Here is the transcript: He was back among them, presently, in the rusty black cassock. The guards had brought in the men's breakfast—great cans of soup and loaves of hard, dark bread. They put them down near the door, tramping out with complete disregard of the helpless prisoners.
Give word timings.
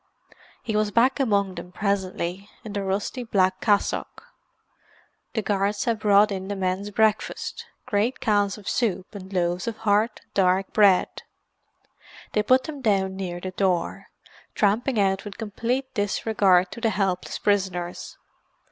He 0.63 0.75
was 0.75 0.89
back 0.89 1.19
among 1.19 1.53
them, 1.53 1.71
presently, 1.71 2.49
in 2.63 2.73
the 2.73 2.81
rusty 2.81 3.23
black 3.23 3.61
cassock. 3.61 4.23
The 5.35 5.43
guards 5.43 5.85
had 5.85 5.99
brought 5.99 6.31
in 6.31 6.47
the 6.47 6.55
men's 6.55 6.89
breakfast—great 6.89 8.19
cans 8.19 8.57
of 8.57 8.67
soup 8.67 9.13
and 9.13 9.31
loaves 9.31 9.67
of 9.67 9.77
hard, 9.77 10.19
dark 10.33 10.73
bread. 10.73 11.21
They 12.33 12.41
put 12.41 12.63
them 12.63 12.81
down 12.81 13.15
near 13.15 13.39
the 13.39 13.51
door, 13.51 14.07
tramping 14.55 14.99
out 14.99 15.23
with 15.23 15.37
complete 15.37 15.93
disregard 15.93 16.75
of 16.75 16.81
the 16.81 16.89
helpless 16.89 17.37
prisoners. 17.37 18.17